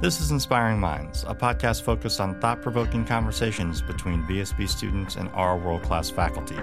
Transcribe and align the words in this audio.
This 0.00 0.20
is 0.20 0.32
Inspiring 0.32 0.80
Minds, 0.80 1.24
a 1.26 1.34
podcast 1.34 1.82
focused 1.82 2.20
on 2.20 2.38
thought 2.40 2.60
provoking 2.60 3.04
conversations 3.04 3.80
between 3.80 4.22
VSB 4.24 4.68
students 4.68 5.16
and 5.16 5.28
our 5.30 5.56
world 5.56 5.82
class 5.82 6.10
faculty. 6.10 6.56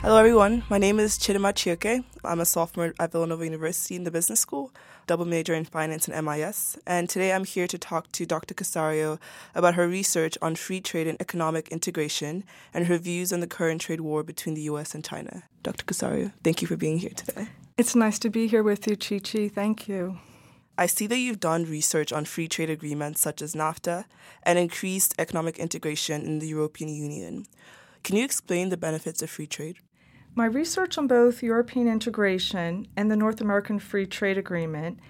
Hello, 0.00 0.16
everyone. 0.16 0.64
My 0.70 0.78
name 0.78 0.98
is 0.98 1.18
Chidima 1.18 1.52
Chioke. 1.52 2.02
I'm 2.24 2.40
a 2.40 2.46
sophomore 2.46 2.94
at 2.98 3.12
Villanova 3.12 3.44
University 3.44 3.94
in 3.94 4.04
the 4.04 4.10
business 4.10 4.40
school, 4.40 4.72
double 5.06 5.26
major 5.26 5.54
in 5.54 5.66
finance 5.66 6.08
and 6.08 6.24
MIS. 6.24 6.78
And 6.86 7.08
today 7.08 7.32
I'm 7.32 7.44
here 7.44 7.66
to 7.66 7.78
talk 7.78 8.10
to 8.12 8.24
Dr. 8.24 8.54
Casario 8.54 9.18
about 9.54 9.74
her 9.74 9.86
research 9.86 10.38
on 10.40 10.56
free 10.56 10.80
trade 10.80 11.06
and 11.06 11.20
economic 11.20 11.68
integration 11.68 12.42
and 12.72 12.86
her 12.86 12.96
views 12.96 13.32
on 13.34 13.40
the 13.40 13.46
current 13.46 13.82
trade 13.82 14.00
war 14.00 14.22
between 14.22 14.54
the 14.54 14.62
US 14.62 14.94
and 14.94 15.04
China. 15.04 15.42
Dr. 15.62 15.84
Casario, 15.84 16.32
thank 16.42 16.62
you 16.62 16.66
for 16.66 16.76
being 16.76 16.98
here 16.98 17.12
today. 17.14 17.48
It's 17.80 17.96
nice 17.96 18.18
to 18.18 18.28
be 18.28 18.46
here 18.46 18.62
with 18.62 18.86
you, 18.86 18.94
Chi 18.94 19.20
Chi. 19.20 19.48
Thank 19.48 19.88
you. 19.88 20.18
I 20.76 20.84
see 20.84 21.06
that 21.06 21.16
you've 21.16 21.40
done 21.40 21.64
research 21.64 22.12
on 22.12 22.26
free 22.26 22.46
trade 22.46 22.68
agreements 22.68 23.22
such 23.22 23.40
as 23.40 23.54
NAFTA 23.54 24.04
and 24.42 24.58
increased 24.58 25.14
economic 25.18 25.58
integration 25.58 26.20
in 26.26 26.40
the 26.40 26.48
European 26.48 26.90
Union. 26.90 27.46
Can 28.04 28.16
you 28.16 28.24
explain 28.26 28.68
the 28.68 28.76
benefits 28.76 29.22
of 29.22 29.30
free 29.30 29.46
trade? 29.46 29.78
My 30.34 30.44
research 30.44 30.98
on 30.98 31.06
both 31.06 31.42
European 31.42 31.88
integration 31.88 32.86
and 32.98 33.10
the 33.10 33.16
North 33.16 33.40
American 33.40 33.78
Free 33.78 34.04
Trade 34.04 34.36
Agreement 34.36 35.00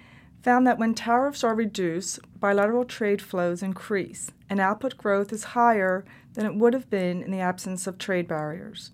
found 0.41 0.65
that 0.65 0.79
when 0.79 0.93
tariffs 0.93 1.43
are 1.43 1.53
reduced, 1.53 2.19
bilateral 2.39 2.85
trade 2.85 3.21
flows 3.21 3.61
increase 3.61 4.31
and 4.49 4.61
output 4.61 4.95
growth 4.95 5.33
is 5.33 5.55
higher 5.59 6.05
than 6.35 6.45
it 6.45 6.55
would 6.55 6.73
have 6.73 6.89
been 6.89 7.21
in 7.21 7.31
the 7.31 7.41
absence 7.41 7.85
of 7.85 7.97
trade 7.97 8.29
barriers. 8.29 8.91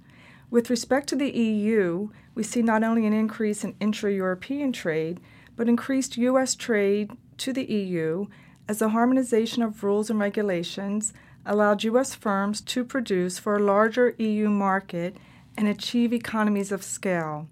With 0.50 0.72
respect 0.72 1.08
to 1.10 1.16
the 1.16 1.30
EU, 1.30 2.10
we 2.38 2.44
see 2.44 2.62
not 2.62 2.84
only 2.84 3.08
an 3.08 3.14
increase 3.14 3.64
in 3.64 3.76
intra 3.80 4.14
European 4.14 4.72
trade, 4.72 5.20
but 5.56 5.68
increased 5.68 6.18
U.S. 6.18 6.54
trade 6.54 7.10
to 7.40 7.52
the 7.52 7.66
EU 7.66 8.28
as 8.68 8.78
the 8.78 8.90
harmonization 8.90 9.64
of 9.64 9.84
rules 9.84 10.12
and 10.12 10.20
regulations 10.20 11.14
allowed 11.48 11.84
U.S. 11.84 12.14
firms 12.14 12.62
to 12.62 12.86
produce 12.86 13.40
for 13.40 13.56
a 13.56 13.64
larger 13.64 14.14
EU 14.20 14.50
market 14.50 15.18
and 15.58 15.68
achieve 15.68 16.14
economies 16.14 16.72
of 16.72 16.84
scale. 16.84 17.48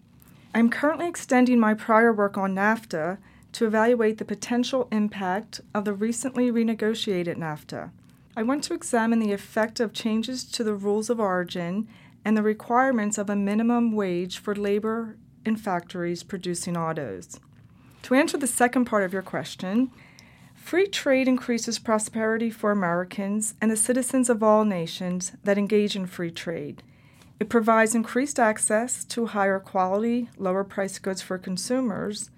I'm 0.53 0.69
currently 0.69 1.07
extending 1.07 1.59
my 1.59 1.73
prior 1.73 2.13
work 2.13 2.37
on 2.37 2.53
NAFTA 2.53 3.17
to 3.53 3.65
evaluate 3.65 4.19
the 4.19 4.25
potential 4.25 4.87
impact 4.91 5.61
of 5.73 5.85
the 5.85 5.93
recently 5.93 6.51
renegotiated 6.51 7.37
NAFTA. 7.37 7.89
I 8.37 8.43
want 8.43 8.63
to 8.65 8.75
examine 8.75 9.17
the 9.17 9.31
effect 9.31 9.79
of 9.79 9.93
changes 9.93 10.43
to 10.43 10.63
the 10.63 10.75
rules 10.75 11.09
of 11.09 11.19
origin 11.19 11.87
and 12.25 12.35
the 12.35 12.41
requirements 12.41 13.19
of 13.19 13.29
a 13.29 13.35
minimum 13.35 13.91
wage 13.91 14.39
for 14.39 14.55
labor 14.55 15.15
in 15.45 15.55
factories 15.55 16.23
producing 16.23 16.75
autos. 16.75 17.39
To 18.01 18.15
answer 18.15 18.37
the 18.37 18.47
second 18.47 18.85
part 18.85 19.03
of 19.03 19.13
your 19.13 19.21
question, 19.21 19.91
free 20.55 20.87
trade 20.87 21.27
increases 21.27 21.77
prosperity 21.77 22.49
for 22.49 22.71
Americans 22.71 23.53
and 23.61 23.69
the 23.69 23.77
citizens 23.77 24.29
of 24.29 24.41
all 24.41 24.65
nations 24.65 25.33
that 25.43 25.59
engage 25.59 25.95
in 25.95 26.07
free 26.07 26.31
trade. 26.31 26.81
It 27.39 27.49
provides 27.49 27.93
increased 27.93 28.39
access 28.39 29.03
to 29.05 29.27
higher 29.27 29.59
quality, 29.59 30.29
lower 30.37 30.63
priced 30.63 31.03
goods 31.03 31.21
for 31.21 31.37
consumers, 31.37 32.31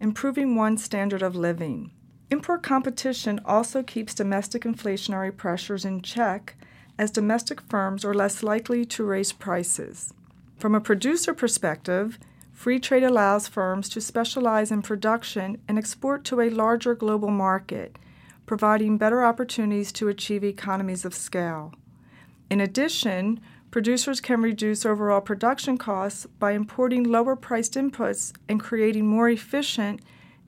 improving 0.00 0.56
one's 0.56 0.82
standard 0.82 1.22
of 1.22 1.36
living. 1.36 1.92
Import 2.30 2.62
competition 2.62 3.40
also 3.44 3.82
keeps 3.82 4.14
domestic 4.14 4.62
inflationary 4.62 5.34
pressures 5.34 5.84
in 5.84 6.02
check 6.02 6.56
as 6.98 7.10
domestic 7.10 7.60
firms 7.60 8.04
are 8.04 8.12
less 8.12 8.42
likely 8.42 8.84
to 8.84 9.04
raise 9.04 9.32
prices. 9.32 10.12
From 10.58 10.74
a 10.74 10.80
producer 10.80 11.32
perspective, 11.32 12.18
free 12.52 12.80
trade 12.80 13.04
allows 13.04 13.46
firms 13.46 13.88
to 13.90 14.00
specialize 14.00 14.72
in 14.72 14.82
production 14.82 15.58
and 15.68 15.78
export 15.78 16.24
to 16.24 16.40
a 16.40 16.50
larger 16.50 16.94
global 16.96 17.30
market, 17.30 17.96
providing 18.46 18.98
better 18.98 19.24
opportunities 19.24 19.92
to 19.92 20.08
achieve 20.08 20.42
economies 20.42 21.04
of 21.04 21.14
scale. 21.14 21.72
In 22.50 22.60
addition, 22.60 23.40
producers 23.70 24.20
can 24.20 24.42
reduce 24.42 24.84
overall 24.84 25.20
production 25.20 25.78
costs 25.78 26.26
by 26.40 26.52
importing 26.52 27.04
lower 27.04 27.36
priced 27.36 27.74
inputs 27.74 28.32
and 28.48 28.58
creating 28.58 29.06
more 29.06 29.28
efficient 29.28 30.00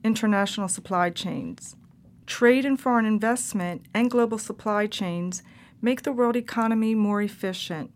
international 0.03 0.67
supply 0.67 1.09
chains. 1.09 1.75
Trade 2.25 2.65
and 2.65 2.79
foreign 2.79 3.05
investment 3.05 3.85
and 3.93 4.09
global 4.09 4.37
supply 4.37 4.87
chains 4.87 5.43
make 5.81 6.03
the 6.03 6.11
world 6.11 6.35
economy 6.35 6.95
more 6.95 7.21
efficient, 7.21 7.91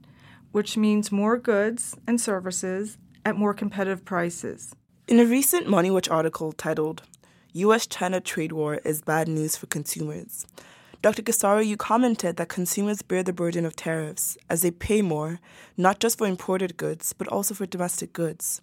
which 0.51 0.78
means 0.78 1.12
more 1.12 1.38
goods 1.38 1.96
and 2.07 2.19
services 2.19 2.97
at 3.23 3.38
more 3.38 3.53
competitive 3.53 4.03
prices. 4.06 4.75
In 5.07 5.19
a 5.19 5.25
recent 5.25 5.68
MoneyWatch 5.68 6.12
article 6.12 6.51
titled, 6.51 7.03
US 7.53 7.88
China 7.88 8.19
Trade 8.19 8.51
War 8.51 8.75
is 8.84 9.01
Bad 9.01 9.28
News 9.28 9.56
for 9.56 9.68
Consumers, 9.68 10.46
Dr. 11.06 11.22
Casario, 11.22 11.63
you 11.63 11.78
commented 11.78 12.38
that 12.38 12.50
consumers 12.50 13.03
bear 13.03 13.22
the 13.22 13.31
burden 13.31 13.63
of 13.63 13.75
tariffs 13.75 14.40
as 14.50 14.63
they 14.63 14.72
pay 14.72 15.03
more, 15.03 15.40
not 15.78 16.00
just 16.00 16.17
for 16.17 16.25
imported 16.25 16.78
goods, 16.78 17.13
but 17.13 17.28
also 17.28 17.53
for 17.53 17.67
domestic 17.67 18.12
goods. 18.12 18.59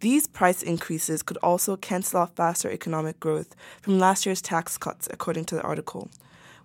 These 0.00 0.26
price 0.26 0.60
increases 0.60 1.22
could 1.22 1.36
also 1.36 1.76
cancel 1.76 2.22
out 2.22 2.34
faster 2.34 2.68
economic 2.68 3.20
growth 3.20 3.54
from 3.80 4.00
last 4.00 4.26
year's 4.26 4.42
tax 4.42 4.76
cuts, 4.76 5.06
according 5.12 5.44
to 5.44 5.54
the 5.54 5.62
article. 5.62 6.10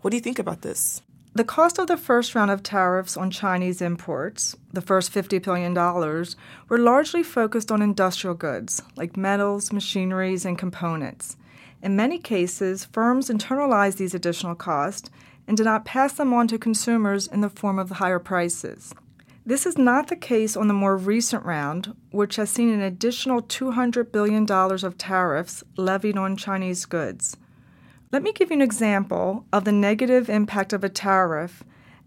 What 0.01 0.09
do 0.09 0.17
you 0.17 0.21
think 0.21 0.39
about 0.39 0.63
this? 0.63 1.03
The 1.35 1.43
cost 1.43 1.79
of 1.79 1.87
the 1.87 1.97
first 1.97 2.35
round 2.35 2.51
of 2.51 2.61
tariffs 2.61 3.17
on 3.17 3.31
Chinese 3.31 3.81
imports, 3.81 4.55
the 4.71 4.81
first 4.81 5.11
$50 5.11 5.41
billion, 5.41 5.73
were 6.69 6.77
largely 6.77 7.23
focused 7.23 7.71
on 7.71 7.81
industrial 7.81 8.35
goods 8.35 8.83
like 8.95 9.17
metals, 9.17 9.73
machineries, 9.73 10.45
and 10.45 10.59
components. 10.59 11.35
In 11.81 11.95
many 11.95 12.19
cases, 12.19 12.85
firms 12.85 13.31
internalize 13.31 13.95
these 13.97 14.13
additional 14.13 14.53
costs 14.53 15.09
and 15.47 15.57
do 15.57 15.63
not 15.63 15.85
pass 15.85 16.13
them 16.13 16.33
on 16.33 16.47
to 16.49 16.59
consumers 16.59 17.25
in 17.25 17.41
the 17.41 17.49
form 17.49 17.79
of 17.79 17.89
higher 17.89 18.19
prices. 18.19 18.93
This 19.43 19.65
is 19.65 19.75
not 19.75 20.09
the 20.09 20.15
case 20.15 20.55
on 20.55 20.67
the 20.67 20.73
more 20.75 20.95
recent 20.95 21.43
round, 21.43 21.95
which 22.11 22.35
has 22.35 22.51
seen 22.51 22.69
an 22.69 22.81
additional 22.81 23.41
$200 23.41 24.11
billion 24.11 24.49
of 24.49 24.97
tariffs 24.99 25.63
levied 25.77 26.15
on 26.15 26.37
Chinese 26.37 26.85
goods. 26.85 27.37
Let 28.13 28.21
me 28.21 28.31
give 28.31 28.51
you 28.51 28.57
an 28.57 28.61
example 28.61 29.47
of 29.51 29.63
the 29.63 29.71
negative 29.71 30.29
impact 30.29 30.71
of 30.71 30.83
a 30.83 30.89
tariff 30.89 31.63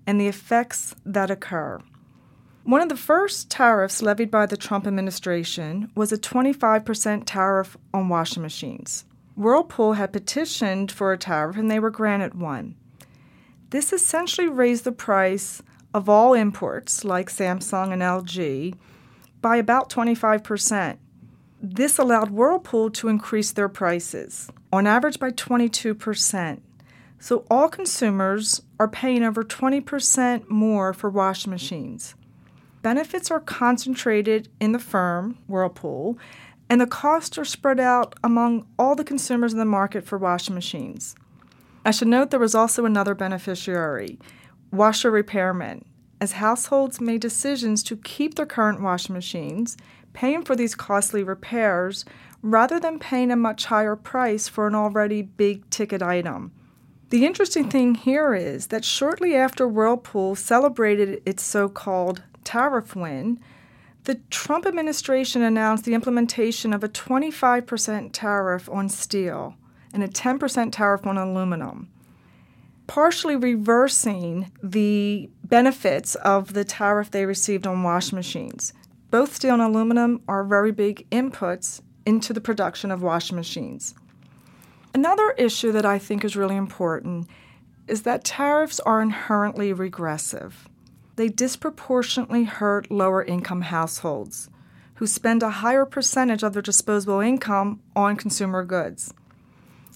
and 0.07 0.21
the 0.21 0.29
effects 0.29 0.95
that 1.05 1.33
occur. 1.33 1.81
One 2.63 2.81
of 2.81 2.89
the 2.89 2.97
first 2.97 3.51
tariffs 3.51 4.03
levied 4.03 4.31
by 4.31 4.47
the 4.47 4.57
Trump 4.57 4.87
administration 4.87 5.91
was 5.97 6.13
a 6.13 6.17
25% 6.17 7.25
tariff 7.27 7.77
on 7.93 8.09
washing 8.09 8.45
machines. 8.45 9.05
Whirlpool 9.35 9.95
had 9.95 10.13
petitioned 10.13 10.93
for 10.93 11.13
a 11.13 11.19
tariff 11.19 11.57
and 11.57 11.69
they 11.69 11.81
were 11.81 11.91
granted 11.91 12.41
one. 12.41 12.77
This 13.71 13.93
essentially 13.93 14.47
raised 14.47 14.85
the 14.85 14.93
price 14.93 15.61
of 15.93 16.09
all 16.09 16.35
imports, 16.35 17.05
like 17.05 17.29
Samsung 17.29 17.93
and 17.93 18.01
LG, 18.01 18.77
by 19.43 19.57
about 19.57 19.91
25%. 19.91 20.99
This 21.61 21.99
allowed 21.99 22.31
Whirlpool 22.31 22.91
to 22.91 23.09
increase 23.09 23.51
their 23.51 23.69
prices 23.69 24.53
on 24.73 24.87
average 24.87 25.19
by 25.19 25.31
22%. 25.31 26.61
So 27.19 27.47
all 27.51 27.69
consumers 27.69 28.63
are 28.79 28.89
paying 28.89 29.23
over 29.23 29.43
20% 29.43 30.49
more 30.49 30.93
for 30.93 31.09
washing 31.09 31.51
machines. 31.51 32.15
Benefits 32.83 33.31
are 33.31 33.41
concentrated 33.41 34.49
in 34.61 34.73
the 34.73 34.79
firm, 34.79 35.39
Whirlpool, 35.49 36.19
and 36.69 36.81
the 36.81 36.87
costs 36.87 37.39
are 37.39 37.45
spread 37.45 37.81
out 37.81 38.15
among 38.23 38.67
all 38.79 38.95
the 38.95 39.05
consumers 39.05 39.53
in 39.53 39.59
the 39.59 39.65
market 39.65 40.05
for 40.05 40.19
washing 40.19 40.55
machines. 40.55 41.15
I 41.85 41.91
should 41.91 42.09
note 42.09 42.31
there 42.31 42.41
was 42.41 42.55
also 42.55 42.85
another 42.85 43.15
beneficiary, 43.15 44.19
washer 44.73 45.11
repairmen, 45.11 45.85
as 46.21 46.33
households 46.33 47.01
made 47.01 47.21
decisions 47.21 47.83
to 47.85 47.97
keep 47.97 48.35
their 48.35 48.47
current 48.47 48.83
washing 48.83 49.15
machines, 49.15 49.77
paying 50.13 50.43
for 50.43 50.57
these 50.57 50.75
costly 50.75 51.23
repairs 51.23 52.05
rather 52.47 52.79
than 52.79 52.99
paying 52.99 53.33
a 53.33 53.37
much 53.37 53.67
higher 53.67 53.97
price 53.97 54.47
for 54.47 54.69
an 54.69 54.75
already 54.75 55.21
big 55.21 55.69
ticket 55.69 56.01
item. 56.01 56.53
The 57.11 57.27
interesting 57.27 57.69
thing 57.69 57.97
here 57.97 58.35
is 58.35 58.69
that 58.69 58.85
shortly 58.85 59.35
after 59.35 59.67
Whirlpool 59.67 60.37
celebrated 60.37 61.23
its 61.27 61.43
so 61.43 61.69
called 61.69 62.23
tariff 62.45 62.95
win, 62.95 63.41
the 64.05 64.17
Trump 64.31 64.65
administration 64.65 65.43
announced 65.43 65.85
the 65.85 65.95
implementation 65.95 66.73
of 66.73 66.85
a 66.85 66.89
25% 66.89 68.11
tariff 68.13 68.69
on 68.69 68.89
steel 68.89 69.57
and 69.93 70.05
a 70.05 70.09
10% 70.09 70.71
tariff 70.71 71.05
on 71.05 71.19
aluminum, 71.19 71.89
partially 72.87 73.35
reversing 73.35 74.53
the 74.63 75.29
benefits 75.43 76.15
of 76.17 76.55
the 76.55 76.65
tariff 76.65 77.11
they 77.11 77.27
received 77.27 77.67
on 77.67 77.83
washing 77.83 78.17
machines. 78.17 78.73
Both 79.11 79.35
steel 79.35 79.55
and 79.55 79.63
aluminum 79.63 80.23
are 80.29 80.45
very 80.45 80.71
big 80.71 81.09
inputs 81.11 81.81
into 82.07 82.33
the 82.33 82.41
production 82.41 82.91
of 82.91 83.03
washing 83.03 83.37
machines. 83.37 83.95
Another 84.95 85.33
issue 85.33 85.73
that 85.73 85.85
I 85.85 85.99
think 85.99 86.25
is 86.25 86.37
really 86.37 86.57
important 86.57 87.29
is 87.87 88.03
that 88.03 88.25
tariffs 88.25 88.81
are 88.81 89.03
inherently 89.03 89.73
regressive. 89.73 90.69
They 91.17 91.29
disproportionately 91.29 92.45
hurt 92.45 92.91
lower 92.91 93.23
income 93.23 93.63
households. 93.63 94.49
who 94.97 95.07
spend 95.07 95.43
a 95.43 95.51
higher 95.51 95.85
percentage 95.85 96.43
of 96.43 96.53
their 96.53 96.63
disposable 96.63 97.21
income 97.21 97.81
on 97.95 98.17
consumer 98.17 98.65
goods. 98.65 99.13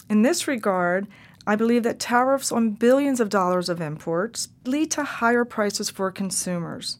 In 0.08 0.22
this 0.22 0.46
regard, 0.46 1.06
I 1.46 1.56
believe 1.56 1.82
that 1.84 1.98
tariffs 1.98 2.52
on 2.52 2.72
billions 2.72 3.18
of 3.18 3.30
dollars 3.30 3.68
of 3.68 3.80
imports 3.80 4.48
lead 4.64 4.90
to 4.92 5.04
higher 5.04 5.44
prices 5.44 5.88
for 5.88 6.10
consumers. 6.10 6.98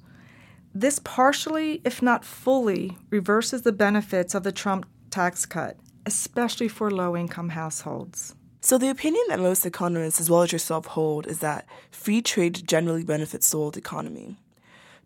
This 0.75 0.99
partially, 0.99 1.83
if 1.85 2.01
not 2.01 2.25
fully, 2.25 2.97
reverses 3.11 3.63
the 3.63 3.73
benefits 3.73 4.35
of 4.35 4.45
the 4.45 4.53
Trump 4.53 4.87
tax 5.11 5.47
cut, 5.47 5.77
especially 6.07 6.69
for 6.69 6.91
low 6.91 7.17
income 7.17 7.51
households. 7.51 8.35
So, 8.63 8.77
the 8.77 8.91
opinion 8.91 9.25
that 9.29 9.41
most 9.41 9.65
economists, 9.65 10.21
as 10.21 10.29
well 10.29 10.43
as 10.43 10.53
yourself, 10.53 10.87
hold 10.87 11.27
is 11.27 11.39
that 11.39 11.67
free 11.91 12.21
trade 12.21 12.67
generally 12.67 13.05
benefits 13.05 13.51
the 13.51 13.59
world 13.59 13.77
economy. 13.77 14.37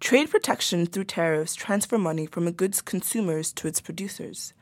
Trade 0.00 0.30
protection 0.30 0.86
through 0.86 1.04
tariffs 1.04 1.54
transfer 1.54 1.96
money 1.96 2.26
from 2.26 2.48
a 2.48 2.52
good's 2.52 2.82
consumers 2.82 3.52
to 3.52 3.68
its 3.68 3.80
producers. 3.80 4.52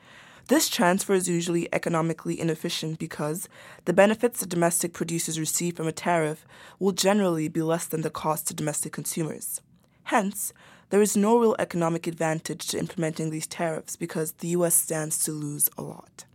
This 0.49 0.69
transfer 0.69 1.15
is 1.15 1.29
usually 1.29 1.73
economically 1.73 2.39
inefficient 2.39 2.99
because 2.99 3.49
the 3.87 3.93
benefits 3.93 4.41
that 4.41 4.51
domestic 4.51 4.93
producers 4.93 5.41
receive 5.41 5.77
from 5.77 5.89
a 5.89 5.93
tariff 5.93 6.45
will 6.79 6.93
generally 6.93 7.49
be 7.49 7.63
less 7.63 7.87
than 7.87 8.03
the 8.03 8.11
cost 8.11 8.49
to 8.49 8.55
domestic 8.55 8.93
consumers. 8.93 9.61
Hence, 10.05 10.53
there 10.93 11.01
is 11.01 11.17
no 11.17 11.39
real 11.39 11.57
economic 11.59 12.07
advantage 12.07 12.67
to 12.67 12.79
implementing 12.79 13.31
these 13.31 13.47
tariffs 13.47 13.97
because 13.97 14.33
the 14.33 14.49
US 14.49 14.75
stands 14.75 15.25
to 15.25 15.33
lose 15.33 15.71
a 15.79 15.83
lot. 15.83 16.27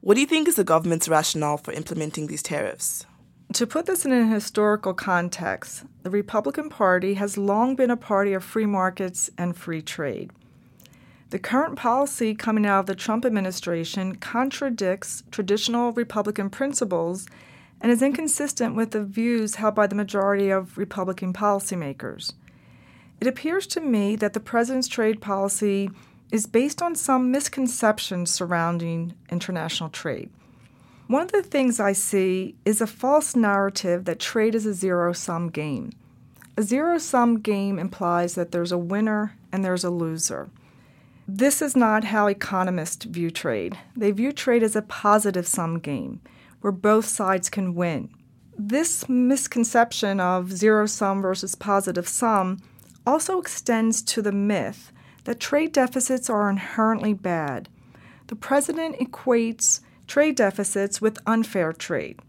What 0.00 0.14
do 0.16 0.20
you 0.20 0.26
think 0.26 0.48
is 0.48 0.56
the 0.56 0.64
government's 0.64 1.08
rationale 1.08 1.58
for 1.58 1.70
implementing 1.70 2.26
these 2.26 2.42
tariffs? 2.42 3.06
To 3.52 3.68
put 3.68 3.86
this 3.86 4.04
in 4.04 4.10
a 4.10 4.26
historical 4.26 4.94
context, 4.94 5.84
the 6.02 6.10
Republican 6.10 6.70
Party 6.70 7.14
has 7.14 7.38
long 7.38 7.76
been 7.76 7.92
a 7.92 7.96
party 7.96 8.32
of 8.32 8.42
free 8.42 8.66
markets 8.66 9.30
and 9.38 9.56
free 9.56 9.80
trade. 9.80 10.32
The 11.30 11.38
current 11.38 11.76
policy 11.76 12.34
coming 12.34 12.66
out 12.66 12.80
of 12.80 12.86
the 12.86 12.96
Trump 12.96 13.24
administration 13.24 14.16
contradicts 14.16 15.22
traditional 15.30 15.92
Republican 15.92 16.50
principles 16.50 17.28
and 17.80 17.92
is 17.92 18.02
inconsistent 18.02 18.74
with 18.74 18.90
the 18.90 19.04
views 19.04 19.54
held 19.54 19.76
by 19.76 19.86
the 19.86 19.94
majority 19.94 20.50
of 20.50 20.76
Republican 20.76 21.32
policymakers. 21.32 22.32
It 23.24 23.28
appears 23.28 23.66
to 23.68 23.80
me 23.80 24.16
that 24.16 24.34
the 24.34 24.38
president's 24.38 24.86
trade 24.86 25.22
policy 25.22 25.90
is 26.30 26.44
based 26.46 26.82
on 26.82 26.94
some 26.94 27.30
misconceptions 27.30 28.30
surrounding 28.30 29.14
international 29.30 29.88
trade. 29.88 30.28
One 31.06 31.22
of 31.22 31.32
the 31.32 31.42
things 31.42 31.80
I 31.80 31.94
see 31.94 32.54
is 32.66 32.82
a 32.82 32.86
false 32.86 33.34
narrative 33.34 34.04
that 34.04 34.20
trade 34.20 34.54
is 34.54 34.66
a 34.66 34.74
zero 34.74 35.14
sum 35.14 35.48
game. 35.48 35.92
A 36.58 36.62
zero 36.62 36.98
sum 36.98 37.40
game 37.40 37.78
implies 37.78 38.34
that 38.34 38.52
there's 38.52 38.72
a 38.72 38.76
winner 38.76 39.34
and 39.50 39.64
there's 39.64 39.84
a 39.84 39.90
loser. 39.90 40.50
This 41.26 41.62
is 41.62 41.74
not 41.74 42.04
how 42.04 42.26
economists 42.26 43.06
view 43.06 43.30
trade. 43.30 43.78
They 43.96 44.10
view 44.10 44.32
trade 44.32 44.62
as 44.62 44.76
a 44.76 44.82
positive 44.82 45.46
sum 45.46 45.78
game 45.78 46.20
where 46.60 46.72
both 46.72 47.06
sides 47.06 47.48
can 47.48 47.74
win. 47.74 48.10
This 48.58 49.08
misconception 49.08 50.20
of 50.20 50.52
zero 50.52 50.84
sum 50.84 51.22
versus 51.22 51.54
positive 51.54 52.06
sum 52.06 52.58
also 53.06 53.38
extends 53.40 54.02
to 54.02 54.22
the 54.22 54.32
myth 54.32 54.92
that 55.24 55.40
trade 55.40 55.72
deficits 55.72 56.30
are 56.30 56.50
inherently 56.50 57.12
bad. 57.12 57.68
The 58.28 58.36
president 58.36 58.98
equates 58.98 59.80
trade 60.06 60.36
deficits 60.36 61.00
with 61.00 61.18
unfair 61.26 61.72
trade. 61.72 62.20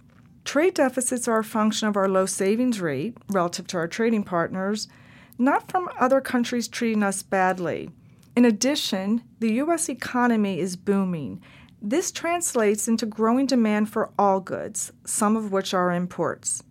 Trade 0.44 0.76
deficits 0.76 1.28
are 1.28 1.40
a 1.40 1.44
function 1.44 1.88
of 1.88 1.98
our 1.98 2.08
low 2.08 2.26
savings 2.26 2.80
rate 2.80 3.18
relative 3.30 3.68
to 3.68 3.78
our 3.78 3.88
trading 3.88 4.24
partners, 4.24 4.88
not 5.38 5.70
from 5.70 5.90
other 6.00 6.22
countries 6.22 6.68
treating 6.68 7.04
us 7.04 7.24
badly. 7.24 7.90
In 8.36 8.46
addition, 8.46 9.24
the 9.40 9.54
U.S. 9.56 9.90
economy 9.90 10.60
is 10.60 10.76
booming. 10.76 11.42
This 11.82 12.12
translates 12.12 12.88
into 12.88 13.06
growing 13.06 13.46
demand 13.46 13.90
for 13.90 14.12
all 14.20 14.40
goods, 14.40 14.92
some 15.06 15.36
of 15.36 15.52
which 15.52 15.74
are 15.74 15.92
imports. 15.92 16.64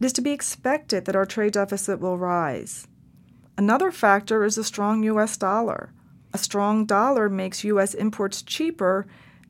It 0.00 0.06
is 0.06 0.12
to 0.14 0.22
be 0.22 0.32
expected 0.32 1.04
that 1.04 1.16
our 1.16 1.26
trade 1.26 1.54
deficit 1.54 2.00
will 2.00 2.18
rise. 2.18 2.86
Another 3.56 3.92
factor 3.92 4.44
is 4.44 4.58
a 4.58 4.64
strong 4.64 5.04
U.S. 5.04 5.36
dollar. 5.36 5.90
A 6.32 6.38
strong 6.38 6.86
dollar 6.86 7.28
makes 7.28 7.62
U.S. 7.64 7.94
imports 7.94 8.42
cheaper 8.42 9.06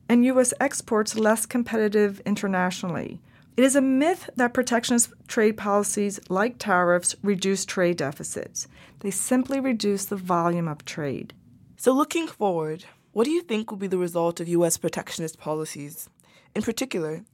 and 0.09 0.25
U.S. 0.27 0.53
exports 0.61 1.17
less 1.17 1.47
competitive 1.47 2.21
internationally. 2.27 3.21
It 3.57 3.65
is 3.65 3.77
a 3.77 3.81
myth 3.81 4.29
that 4.37 4.53
protectionist 4.53 5.13
trade 5.27 5.57
policies 5.57 6.21
like 6.29 6.59
tariffs 6.59 7.15
reduce 7.23 7.65
trade 7.65 7.97
deficits. 7.97 8.69
They 9.01 9.11
simply 9.11 9.61
reduce 9.61 10.05
the 10.05 10.17
volume 10.17 10.69
of 10.69 10.85
trade. 10.85 11.33
So, 11.77 11.93
looking 11.93 12.27
forward, 12.27 12.85
what 13.13 13.25
do 13.25 13.31
you 13.31 13.43
think 13.43 13.71
will 13.71 13.79
be 13.79 13.87
the 13.87 13.97
result 13.97 14.41
of 14.41 14.49
U.S. 14.49 14.77
protectionist 14.77 15.39
policies? 15.39 16.11
In 16.55 16.63
particular, 16.63 17.25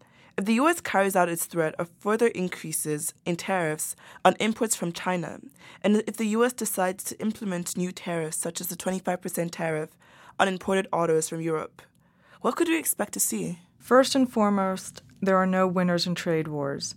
if 0.41 0.47
the 0.47 0.55
U.S. 0.55 0.81
carries 0.81 1.17
out 1.17 1.29
its 1.29 1.45
threat 1.45 1.75
of 1.75 1.91
further 1.99 2.29
increases 2.29 3.13
in 3.27 3.37
tariffs 3.37 3.95
on 4.25 4.37
imports 4.41 4.75
from 4.75 4.91
China, 4.91 5.39
and 5.83 6.03
if 6.07 6.17
the 6.17 6.29
U.S. 6.29 6.55
decides 6.55 7.05
to 7.05 7.21
implement 7.21 7.77
new 7.77 7.93
tariffs 7.93 8.39
such 8.39 8.59
as 8.59 8.69
the 8.69 8.75
25% 8.75 9.51
tariff 9.51 9.91
on 10.39 10.49
imported 10.49 10.89
autos 10.95 11.29
from 11.29 11.43
Europe, 11.43 11.83
what 12.41 12.57
could 12.57 12.69
we 12.69 12.79
expect 12.79 13.13
to 13.13 13.21
see? 13.21 13.59
First 13.79 14.15
and 14.15 14.33
foremost, 14.33 15.03
there 15.21 15.37
are 15.37 15.47
no 15.47 15.69
winners 15.69 16.07
in 16.07 16.15
trade 16.15 16.49
wars. 16.49 16.95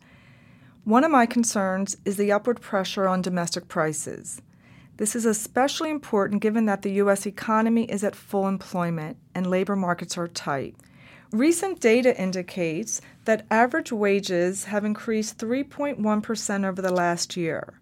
One 0.85 1.03
of 1.03 1.11
my 1.11 1.25
concerns 1.25 1.97
is 2.05 2.15
the 2.15 2.31
upward 2.31 2.61
pressure 2.61 3.09
on 3.09 3.21
domestic 3.21 3.67
prices. 3.67 4.41
This 4.95 5.17
is 5.17 5.25
especially 5.25 5.89
important 5.89 6.41
given 6.41 6.65
that 6.67 6.81
the 6.81 6.93
U.S. 6.93 7.25
economy 7.25 7.83
is 7.91 8.05
at 8.05 8.15
full 8.15 8.47
employment 8.47 9.17
and 9.35 9.45
labor 9.45 9.75
markets 9.75 10.17
are 10.17 10.29
tight. 10.29 10.77
Recent 11.33 11.79
data 11.79 12.15
indicates 12.21 13.01
that 13.25 13.47
average 13.49 13.91
wages 13.91 14.65
have 14.65 14.85
increased 14.85 15.39
3.1% 15.39 16.63
over 16.63 16.79
the 16.79 16.93
last 16.93 17.35
year. 17.35 17.79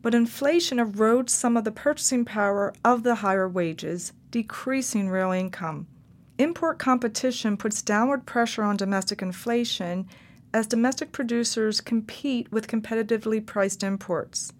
But 0.00 0.14
inflation 0.14 0.78
erodes 0.78 1.28
some 1.28 1.58
of 1.58 1.64
the 1.64 1.70
purchasing 1.70 2.24
power 2.24 2.72
of 2.82 3.02
the 3.02 3.16
higher 3.16 3.46
wages, 3.46 4.14
decreasing 4.30 5.10
real 5.10 5.32
income. 5.32 5.86
Import 6.38 6.78
competition 6.78 7.58
puts 7.58 7.82
downward 7.82 8.24
pressure 8.24 8.62
on 8.62 8.78
domestic 8.78 9.20
inflation 9.20 10.08
as 10.54 10.66
domestic 10.66 11.12
producers 11.12 11.82
compete 11.82 12.50
with 12.50 12.68
competitively 12.68 13.44
priced 13.44 13.82
imports. 13.82 14.50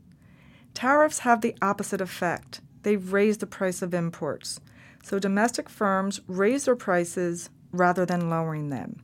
Tariffs 0.74 1.20
have 1.20 1.40
the 1.40 1.56
opposite 1.62 2.02
effect. 2.02 2.60
They 2.82 2.96
raise 2.96 3.38
the 3.38 3.46
price 3.46 3.80
of 3.80 3.94
imports. 3.94 4.60
So 5.02 5.18
domestic 5.18 5.70
firms 5.70 6.20
raise 6.26 6.66
their 6.66 6.76
prices 6.76 7.48
rather 7.72 8.06
than 8.06 8.30
lowering 8.30 8.68
them. 8.68 9.02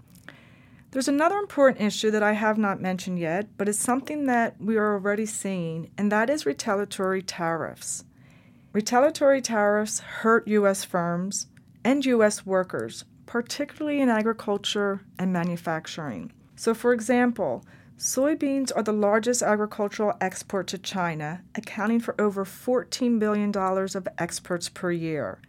There's 0.91 1.09
another 1.09 1.37
important 1.37 1.85
issue 1.85 2.11
that 2.13 2.23
I 2.23 2.33
have 2.33 2.57
not 2.57 2.81
mentioned 2.81 3.19
yet, 3.19 3.49
but 3.59 3.69
is 3.69 3.79
something 3.79 4.25
that 4.27 4.61
we 4.61 4.77
are 4.77 4.95
already 4.95 5.27
seeing, 5.27 5.91
and 5.99 6.11
that 6.11 6.31
is 6.31 6.47
retaliatory 6.47 7.21
tariffs. 7.21 8.05
Retaliatory 8.73 9.43
tariffs 9.43 10.01
hurt 10.01 10.49
U.S. 10.49 10.85
firms, 10.85 11.47
and 11.85 12.05
U.S. 12.07 12.47
workers, 12.47 13.05
particularly 13.27 14.01
in 14.01 14.09
agriculture 14.09 15.03
and 15.19 15.33
manufacturing. 15.33 16.33
So, 16.57 16.75
for 16.75 16.93
example, 16.93 17.65
soybeans 17.99 18.73
are 18.75 18.83
the 18.83 18.93
largest 18.93 19.43
agricultural 19.43 20.15
export 20.21 20.67
to 20.69 20.79
China, 20.79 21.43
accounting 21.55 22.01
for 22.01 22.19
over 22.21 22.45
$14 22.45 23.19
billion 23.19 23.55
of 23.57 24.09
exports 24.19 24.69
per 24.69 24.91
year. 24.91 25.41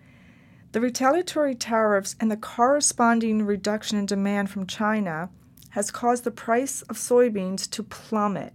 The 0.71 0.81
retaliatory 0.81 1.55
tariffs 1.55 2.15
and 2.19 2.29
the 2.29 2.37
corresponding 2.37 3.43
reduction 3.43 3.97
in 3.97 4.05
demand 4.05 4.51
from 4.51 4.67
China 4.67 5.29
has 5.71 5.89
caused 5.89 6.23
the 6.23 6.31
price 6.31 6.83
of 6.83 6.95
soybeans 6.95 7.67
to 7.71 7.81
plummet. 7.81 8.53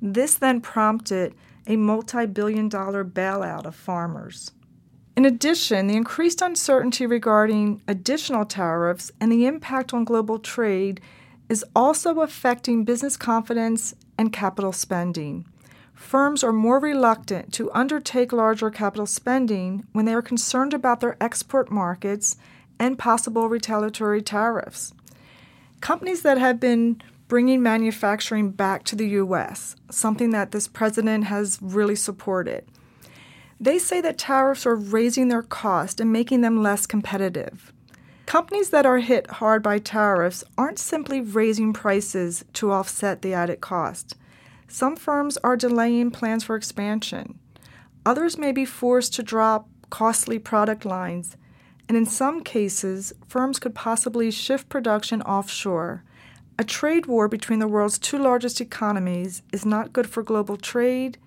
This 0.00 0.34
then 0.34 0.60
prompted 0.60 1.34
a 1.66 1.76
multi 1.76 2.26
billion 2.26 2.68
dollar 2.68 3.04
bailout 3.04 3.66
of 3.66 3.74
farmers. 3.74 4.52
In 5.16 5.24
addition, 5.24 5.88
the 5.88 5.96
increased 5.96 6.40
uncertainty 6.40 7.04
regarding 7.04 7.82
additional 7.88 8.44
tariffs 8.44 9.10
and 9.20 9.30
the 9.30 9.46
impact 9.46 9.92
on 9.92 10.04
global 10.04 10.38
trade 10.38 11.00
is 11.48 11.64
also 11.74 12.20
affecting 12.20 12.84
business 12.84 13.16
confidence 13.16 13.92
and 14.16 14.32
capital 14.32 14.72
spending. 14.72 15.44
Firms 16.00 16.42
are 16.42 16.52
more 16.52 16.80
reluctant 16.80 17.52
to 17.52 17.70
undertake 17.72 18.32
larger 18.32 18.70
capital 18.70 19.06
spending 19.06 19.86
when 19.92 20.06
they 20.06 20.14
are 20.14 20.22
concerned 20.22 20.74
about 20.74 20.98
their 21.00 21.16
export 21.20 21.70
markets 21.70 22.36
and 22.80 22.98
possible 22.98 23.48
retaliatory 23.48 24.22
tariffs. 24.22 24.92
Companies 25.80 26.22
that 26.22 26.38
have 26.38 26.58
been 26.58 27.00
bringing 27.28 27.62
manufacturing 27.62 28.50
back 28.50 28.82
to 28.84 28.96
the 28.96 29.08
U.S., 29.08 29.76
something 29.90 30.30
that 30.30 30.50
this 30.50 30.66
president 30.66 31.24
has 31.24 31.58
really 31.62 31.94
supported, 31.94 32.64
they 33.60 33.78
say 33.78 34.00
that 34.00 34.18
tariffs 34.18 34.66
are 34.66 34.74
raising 34.74 35.28
their 35.28 35.42
cost 35.42 36.00
and 36.00 36.10
making 36.10 36.40
them 36.40 36.62
less 36.62 36.86
competitive. 36.86 37.72
Companies 38.24 38.70
that 38.70 38.86
are 38.86 38.98
hit 38.98 39.30
hard 39.32 39.62
by 39.62 39.78
tariffs 39.78 40.42
aren't 40.56 40.78
simply 40.78 41.20
raising 41.20 41.72
prices 41.72 42.44
to 42.54 42.72
offset 42.72 43.20
the 43.20 43.34
added 43.34 43.60
cost. 43.60 44.16
Some 44.72 44.94
firms 44.94 45.36
are 45.38 45.56
delaying 45.56 46.12
plans 46.12 46.44
for 46.44 46.54
expansion. 46.54 47.40
Others 48.06 48.38
may 48.38 48.52
be 48.52 48.64
forced 48.64 49.12
to 49.14 49.22
drop 49.24 49.68
costly 49.90 50.38
product 50.38 50.84
lines, 50.84 51.36
and 51.88 51.96
in 51.96 52.06
some 52.06 52.44
cases, 52.44 53.12
firms 53.26 53.58
could 53.58 53.74
possibly 53.74 54.30
shift 54.30 54.68
production 54.68 55.22
offshore. 55.22 56.04
A 56.56 56.62
trade 56.62 57.06
war 57.06 57.26
between 57.26 57.58
the 57.58 57.66
world's 57.66 57.98
two 57.98 58.16
largest 58.16 58.60
economies 58.60 59.42
is 59.52 59.66
not 59.66 59.92
good 59.92 60.08
for 60.08 60.22
global 60.22 60.56
trade 60.56 61.18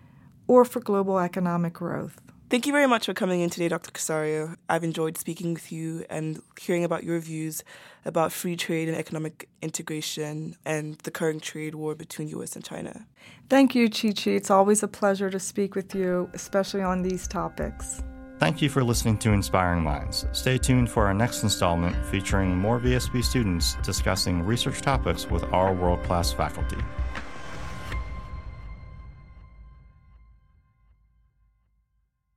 or 0.47 0.63
for 0.63 0.79
global 0.79 1.19
economic 1.19 1.73
growth. 1.73 2.21
Thank 2.53 2.67
you 2.67 2.71
very 2.71 2.85
much 2.85 3.07
for 3.07 3.15
coming 3.15 3.41
in 3.41 3.49
today, 3.49 3.67
Dr. 3.67 3.89
Casario. 3.89 4.57
I've 4.69 4.83
enjoyed 4.83 5.17
speaking 5.17 5.55
with 5.55 5.71
you 5.71 6.05
and 6.07 6.39
hearing 6.61 6.83
about 6.83 7.03
your 7.03 7.17
views 7.17 7.63
about 8.05 8.31
free 8.31 8.55
trade 8.55 8.87
and 8.87 8.95
economic 8.95 9.49
integration 9.63 10.55
and 10.63 10.99
the 10.99 11.09
current 11.09 11.41
trade 11.41 11.73
war 11.73 11.95
between 11.95 12.27
US 12.27 12.55
and 12.55 12.63
China. 12.63 13.07
Thank 13.49 13.73
you, 13.73 13.89
Chi 13.89 14.11
Chi. 14.11 14.29
It's 14.29 14.51
always 14.51 14.83
a 14.83 14.87
pleasure 14.87 15.31
to 15.31 15.39
speak 15.39 15.73
with 15.73 15.95
you, 15.95 16.29
especially 16.35 16.83
on 16.83 17.01
these 17.01 17.27
topics. 17.27 18.03
Thank 18.37 18.61
you 18.61 18.69
for 18.69 18.83
listening 18.83 19.17
to 19.19 19.31
Inspiring 19.31 19.81
Minds. 19.81 20.27
Stay 20.31 20.59
tuned 20.59 20.91
for 20.91 21.07
our 21.07 21.13
next 21.15 21.41
installment 21.41 21.95
featuring 22.05 22.55
more 22.55 22.79
VSB 22.79 23.23
students 23.23 23.77
discussing 23.81 24.43
research 24.43 24.79
topics 24.81 25.27
with 25.27 25.43
our 25.45 25.73
world 25.73 26.03
class 26.03 26.31
faculty. 26.31 26.77